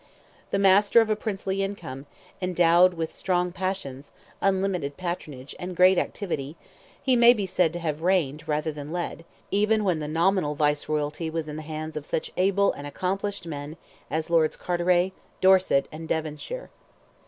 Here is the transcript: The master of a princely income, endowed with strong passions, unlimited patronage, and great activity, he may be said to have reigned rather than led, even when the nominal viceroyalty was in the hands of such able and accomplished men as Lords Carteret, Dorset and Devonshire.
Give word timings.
The 0.49 0.57
master 0.57 0.99
of 0.99 1.11
a 1.11 1.15
princely 1.15 1.61
income, 1.61 2.07
endowed 2.41 2.95
with 2.95 3.13
strong 3.13 3.51
passions, 3.51 4.11
unlimited 4.41 4.97
patronage, 4.97 5.53
and 5.59 5.75
great 5.75 5.99
activity, 5.99 6.57
he 7.03 7.15
may 7.15 7.33
be 7.35 7.45
said 7.45 7.71
to 7.73 7.79
have 7.81 8.01
reigned 8.01 8.47
rather 8.47 8.71
than 8.71 8.91
led, 8.91 9.25
even 9.51 9.83
when 9.83 9.99
the 9.99 10.07
nominal 10.07 10.55
viceroyalty 10.55 11.29
was 11.29 11.47
in 11.47 11.55
the 11.55 11.61
hands 11.61 11.95
of 11.95 12.07
such 12.07 12.31
able 12.35 12.71
and 12.73 12.87
accomplished 12.87 13.45
men 13.45 13.77
as 14.09 14.31
Lords 14.31 14.55
Carteret, 14.55 15.11
Dorset 15.39 15.87
and 15.91 16.07
Devonshire. 16.09 16.71